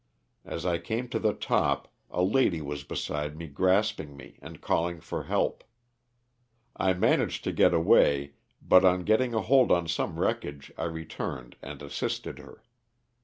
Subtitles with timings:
[0.43, 4.99] As I came to the top a lady was beside me grasping me and calling
[4.99, 5.63] for help.
[6.75, 8.33] I managed to get away
[8.63, 12.63] but on getting a hold on some wreckage I returned and assisted her.